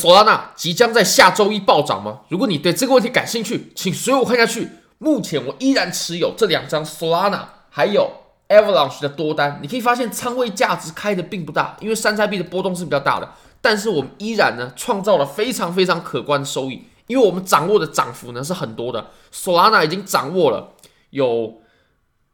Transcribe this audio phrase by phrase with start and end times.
[0.00, 2.20] Solana 即将在下周一暴涨吗？
[2.28, 4.68] 如果你对这个问题感兴趣，请随我看下去。
[4.96, 8.10] 目前我依然持有这两张 Solana，还有
[8.48, 9.58] Avalanche 的多单。
[9.60, 13.28] 你可以发现仓位价值开的并不大，因为山寨币的波动是比较大的。
[13.60, 19.06] 但是我们依然呢创造了非常非常可观的收益，因为我们掌握的涨幅呢是很多的。
[19.32, 20.72] Solana 已经掌握了
[21.10, 21.60] 有。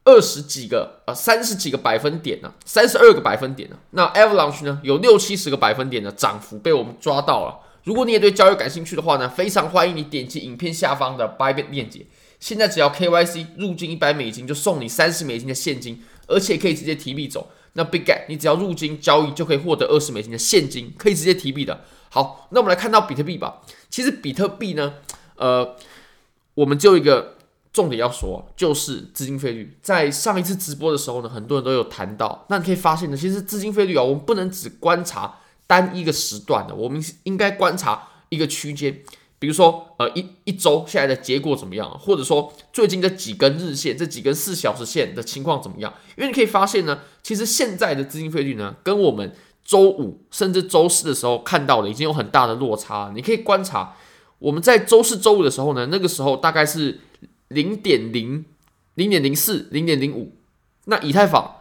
[0.06, 3.76] 二十几个啊，三十几个百分点呢，三十二个百分点呢。
[3.90, 7.58] 那 Avalanche 呢，有六七十个百分点的涨幅被我们抓到了。
[7.82, 12.06] 如果你也对交易感兴趣的话呢，非常欢迎你点击影片下方的 Bybit 链接。
[12.38, 17.50] 现在只要 KYC 入金一百美金，就送你三十美金的现金，而且可以直接提币走。
[17.72, 21.80] 那 Big Get，你只要入金交易就可以获得二十美金的现金，可以直接提币的。
[22.10, 23.62] 好，那我们来看到比特币吧。
[23.90, 24.94] 其实比特币呢，
[25.34, 25.74] 呃，
[26.54, 27.35] 我们就一个。
[27.76, 29.76] 重点要说，就是资金费率。
[29.82, 32.46] 在上一次直播的时候呢，很多人都有谈到。
[32.48, 39.02] 那你可以发现呢，其实资金费率啊，我们不能只观察单一个时段的，我们应该观察一个区间。
[39.38, 45.92] 比如说，呃，一一周下来的结果怎么样，或者说最近这几根日线、这几根四小时线的情况怎么样？
[46.16, 53.12] 因为你可以发现呢，其实现在的资金费率呢，跟我们周五甚至周四的时候看到的已经有很大的落差。
[53.14, 53.94] 你可以观察，
[54.38, 57.00] 我们在周四周五的时候呢，那个时候大概是。
[57.48, 58.44] 零点零
[58.94, 60.32] 零点零四零点零五，
[60.86, 61.56] 那以太坊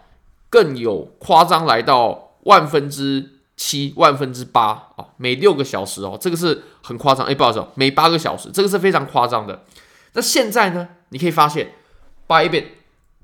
[0.49, 7.25] 更有夸张，来到万分之七万分之八啊，每六个小时哦，这个是很夸张。
[7.27, 9.63] 哎，不好意思，每八个小时，这个是非常夸张的。
[10.13, 11.73] 那现在呢，你可以发现
[12.27, 12.65] ，Bybit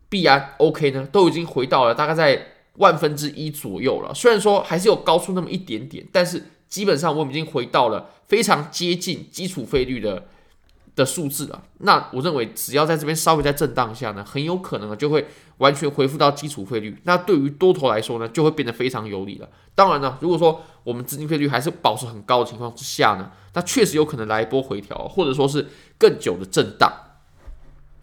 [0.10, 4.14] 币安 OK 呢，都已经回到了大概在万分之一左右了。
[4.14, 10.28] 虽然说还是有高出那么一点点，但是基本上我们已经回到了非常接近基础费率的。
[10.96, 15.26] 的数字啊，那我认为只要在这边稍微在震荡一下呢，很有可能就会
[15.58, 17.00] 完全恢复到基础费率。
[17.04, 19.50] 那对于多头来说呢，就会变得非常有利了。
[19.74, 25.68] 当然呢，如果说我们资金费率还是保持很高的情况之下呢，那确实有可能来一波回调，或者说是
[25.98, 26.92] 更久的震荡。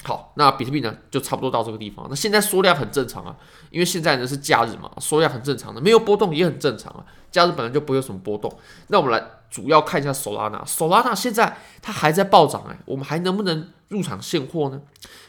[0.04, 2.06] 好，那比特币呢，就差不多到这个地方。
[2.08, 3.36] 那现在缩量很正常啊，
[3.70, 7.04] 因为现在呢是假日嘛，缩量很正常的，没有波动也很正常啊。
[7.30, 8.50] 假日本来就不会有什么波动。
[8.86, 14.80] 那我们来主要看一下 Solana，Solana 现在它还在暴涨哎，我们还能不能入场现货呢？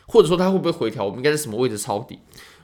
[0.07, 1.03] 或者说它会不会回调？
[1.03, 2.19] 我们应该在什么位置抄底？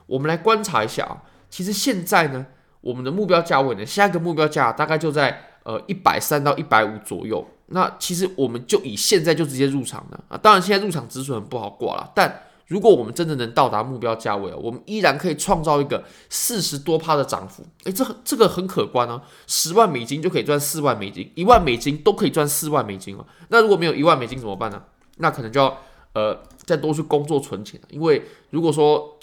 [0.06, 1.24] 我们来观察一下啊。
[1.50, 2.46] 其实现在呢，
[2.81, 7.46] 我们的目标价位呢，下一个目标价大概就在呃一百三到一百五左右。
[7.68, 23.25] 那其实我们就以现在就直接入场了啊，当然现在入场止损不好挂了，但如果我们真的能到达目标价位啊，我们依然可以创造一个四十多趴的涨幅，诶，这这个很可观啊，十万美金就可以赚四万美金，一万美金都可以赚四万美金了。
[23.50, 24.84] 那如果没有一万美金怎么办呢？
[25.18, 25.78] 那可能就要
[26.14, 29.18] 呃再多去工作存钱，因为如果说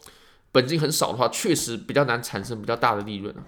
[0.51, 3.43] 本金很少的话，确实比较难产生比较大的利润啊。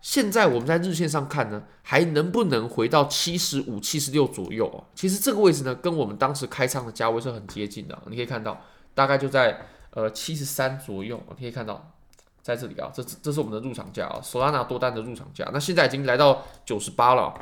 [0.00, 4.80] 现在我们在日线上看呢，还能不能回到七十五、七十六左右啊？
[4.94, 7.98] 其实这个位置呢，跟我们当时开仓的价位是很接近的。
[8.06, 8.58] 你可以看到，
[8.94, 11.22] 大概就在呃七十三左右。
[11.28, 11.92] 你可以看到，
[12.40, 15.50] 在这里啊，这这是我们的入场价啊，Solana 多单的入场价。
[15.52, 17.34] 那现在已经来到九十八了。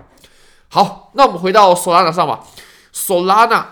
[0.69, 2.45] 好，那我们回到 Solana 上吧。
[2.93, 3.67] Solana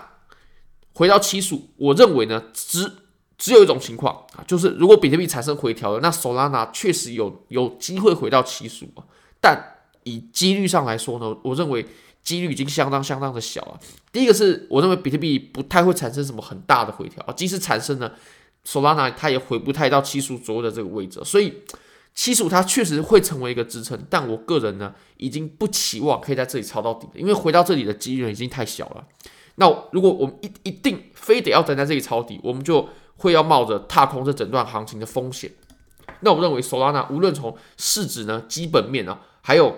[0.93, 2.89] 回到七十五，我认为呢，值
[3.37, 9.03] 只有一种情况啊，就是如果比特币产生回调了，那 Solana 确实有有机会回到七十五，
[9.39, 11.85] 但以几率上来说呢，我认为
[12.23, 13.79] 几率已经相当相当的小了。
[14.11, 18.11] 第一个是我认为比特币不太会产生什么很大的回调啊，即使产生呢
[18.65, 21.61] ，Solana 它也回不太到七十五左右的这个位置，所以
[22.15, 29.05] 七十五它确实会成为一个支撑，但我个人呢已经不期望可以在这里抄到底了，因为回到这里的几率已经太小了。
[29.59, 35.51] 那如果我们一一定非得要等在这里抄底，我们就会要冒着踏空这整段行情的风险。
[36.21, 39.75] 那我认为 Solana 无论从市值呢、基本面啊，还有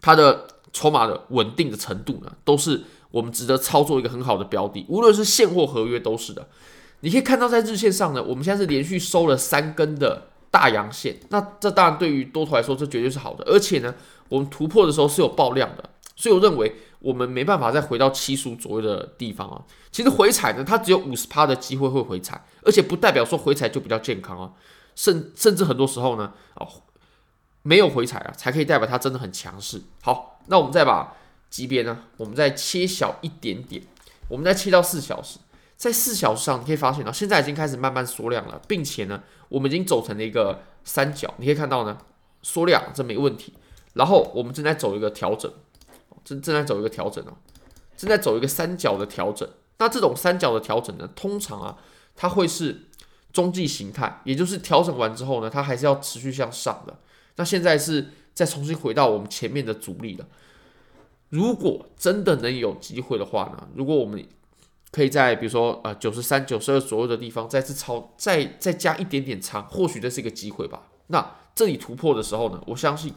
[0.00, 4.84] 它的筹码的稳定的程度呢，都是我们值得操作一个很好的标的。
[4.88, 6.48] 无论是现货合约都是的。
[7.00, 11.18] 你可以看到在日线上呢，我们现在是连续收了三根的大阳线。
[11.30, 13.44] 那这当然对于多头来说，这绝对是好的。
[13.44, 13.94] 而且呢，
[14.28, 15.90] 我们突破的时候是有爆量的。
[16.18, 19.64] 所以我认为我们没办法再回到七十五左右的地方啊。
[19.92, 24.52] 其实回踩呢，它只有五十趴的机会会回踩，而且不代表说回踩就比较健康啊。
[24.96, 26.66] 甚甚至很多时候呢，哦，
[27.62, 29.80] 没有回踩啊，才可以代表它真的很强势。
[30.02, 31.16] 好，那我们再把
[31.48, 33.80] 级别呢，我们再切小一点点，
[34.28, 35.38] 我们再切到四小时，
[35.76, 41.96] 在四小时上你可以发现到，现在已经开始慢慢缩量了，并且呢，我们已经走成了一个三角，你可以看到呢，
[42.42, 43.52] 缩量这没问题，
[43.92, 45.48] 然后我们正在走一个调整。
[46.28, 47.32] 正正在走一个调整哦，
[47.96, 49.48] 正在走一个三角的调整。
[49.78, 51.78] 那这种三角的调整呢，通常啊，
[52.14, 52.82] 它会是
[53.32, 56.98] 中继形态，也就是调整完之后呢，它还是要持续向上的。
[57.36, 60.26] 那现在是再重新回到我们前面的阻力的。
[61.30, 64.26] 如果真的能有机会的话呢，如果我们
[64.90, 70.82] 可以在比如说呃九十三、九十二左右的地方再次超，再再加一点点仓，或许这是一个机会吧。
[71.08, 73.12] 那这里突破的时候呢，我相信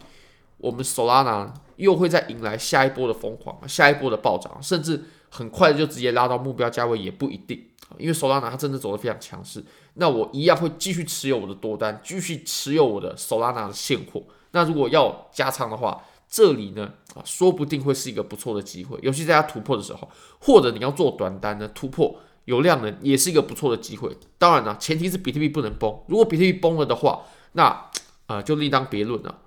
[0.61, 7.67] 我们 Solana 又会再迎来下一波的疯狂，下一波的暴涨，甚至很快就直接拉到目标价位也不一定。
[7.97, 9.61] 因为 Solana 它真的走得非常强势，
[9.95, 14.23] 那我一样会继续持有我的多单，继续持有我的 Solana 的现货。
[14.51, 20.07] 那如果要加仓的话，这里呢啊，说不定会是一个不错的机会，尤其在它突破的时候，
[20.39, 22.15] 或者你要做短单呢，突破
[22.45, 24.15] 有量能也是一个不错的机会。
[24.37, 27.23] 当然了，前提是比特币不能崩，如果比特币崩了的话，
[27.53, 27.91] 那啊、
[28.27, 29.39] 呃、就另当别论了。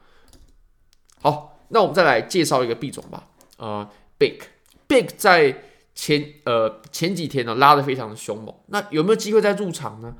[1.24, 3.26] 好，那我们再来介绍一个币种吧，
[3.56, 5.56] 呃，Bake，Bake 在。
[5.96, 10.12] 前呃前几天呢拉得非常的凶猛，那有没有机会再入场呢？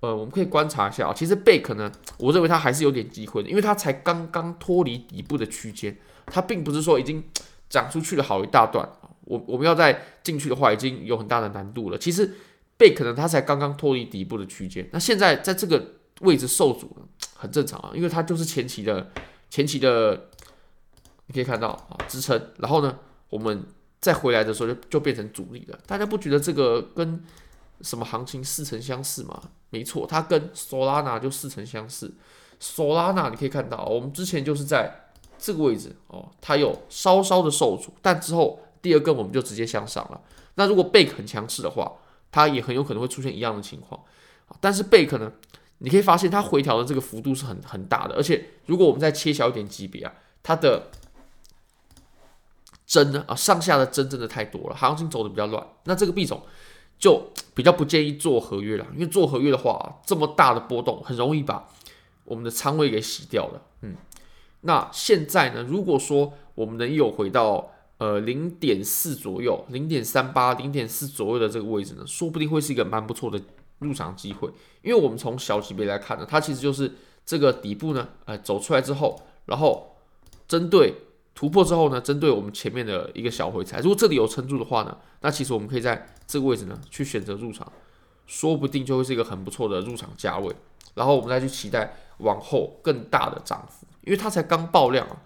[0.00, 1.12] 呃，我们可以观察一下啊。
[1.12, 5.94] 其实贝壳呢，我认为它还是有点机会的，因为它才刚刚脱离底部的区间，
[6.24, 7.22] 它并不是说已经
[7.68, 8.88] 涨出去了好一大段。
[9.26, 11.98] 我我们要再进去的话，已经有很大的难度了。
[11.98, 12.32] 其实
[12.78, 17.02] 贝壳呢，它才刚刚脱离底部的区间，那现在在这个位置受阻呢，
[17.34, 19.10] 很正常啊，因为它就是前期的
[19.50, 20.30] 前期的，
[21.28, 22.98] 你可以看到啊支撑，然后呢
[23.30, 23.64] 我们。
[24.00, 27.20] 再回来的时候就就变成阻力了，大家不觉得这个跟
[27.80, 29.50] 什么行情似曾相似吗？
[29.70, 32.14] 没错，它跟 Solana 就似曾相似。
[32.60, 40.20] Solana 你可以看到，我们之前就是在这个位置哦，它有稍稍的受阻，但之后第二根我们就直接向上了。
[40.54, 41.92] 那如果 Bak 很强势的话，
[42.30, 44.00] 它也很有可能会出现一样的情况。
[44.60, 45.32] 但是 Bak 呢，
[45.78, 50.14] 你可以发现它回调的这个幅度是很很大的，而且如果我们再切小一点级别啊，
[50.44, 50.92] 它的。
[52.88, 55.64] 针呢啊，上下的针真的太多了，行情走的比较乱。
[55.84, 56.40] 那这个币种
[56.98, 61.68] 就比较不建议做合约了，因为做合约的话，这么大的波动很容易把
[62.24, 63.62] 我们的仓位给洗掉了。
[63.82, 63.94] 嗯，
[64.62, 73.38] 那现在呢，如果说我们能有回到呃零点四左右，零点三八、零点四左右的这个位置呢，说不定会是一个蛮不错的
[73.80, 74.48] 入场机会。
[74.80, 76.90] 因为我们从小级别来看呢，它其实就是
[77.26, 79.94] 这个底部呢，呃，走出来之后，然后
[80.48, 80.94] 针对。
[81.38, 87.72] 突破之后呢，针对我们前面的一个小回踩，如果这里有撑住的话呢，那其实我们可以在这个位置呢去选择入场，
[88.26, 90.52] 说不定就会是一个很不错的入场价位。
[90.94, 95.22] 然后我们再去期待往后更大的涨幅，因为它才刚爆量啊，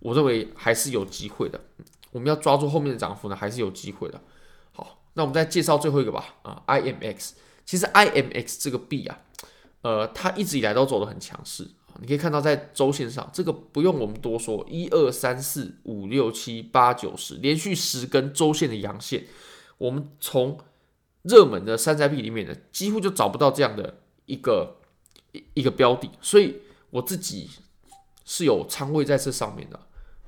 [0.00, 1.60] 我认为还是有机会的。
[2.10, 4.20] 我们要抓住后面的涨幅呢，还是有机会的。
[4.72, 6.24] 好，那我们再介绍最后一个吧。
[6.42, 9.16] 啊，IMX，其实 IMX 这个币啊，
[9.82, 11.68] 呃，它一直以来都走得很强势。
[12.00, 19.24] 你可以看到，在周线上，这个不用我们多说，一二三四五六七八九十，连续十根周线的阳线，
[19.78, 20.58] 我们从
[21.22, 24.76] 热门的山寨币里面呢，几乎就找不到这样的一个
[25.32, 26.56] 一一个标的，所以
[26.90, 27.50] 我自己
[28.24, 29.78] 是有仓位在这上面的。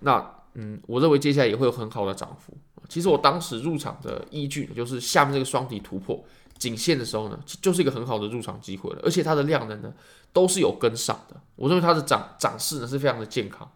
[0.00, 2.56] 那嗯，我认为接下来也会有很好的涨幅。
[2.88, 6.22] 其实我当时入场的依据就是下面这个双底突破。
[6.58, 9.92] 颈线的时候呢，就是一个很好的入场机会了，而且它的量能呢
[10.32, 11.40] 都是有跟上的。
[11.56, 13.70] 我认为它的涨涨势呢是非常的健康，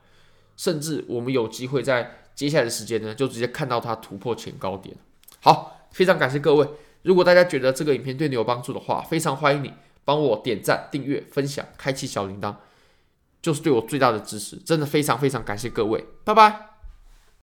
[0.57, 4.97] 甚至我们有机会在接下来的时间呢就直接看到它突破前高点。
[5.41, 6.69] 好，非常感谢各位。
[7.03, 9.73] 如果大家觉得这个影片对你有帮助的话，非常欢迎你
[10.05, 12.57] 帮我点赞、订阅、分享、开启小铃铛，
[13.41, 14.57] 就是对我最大的支持。
[14.57, 16.78] 真的非常非常感谢各位，拜拜。